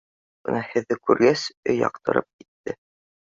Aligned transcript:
Бына 0.47 0.61
һеҙҙе 0.69 0.95
күргәс, 1.09 1.43
өй 1.73 1.77
яҡтырып 1.81 2.27
китте. 2.31 2.77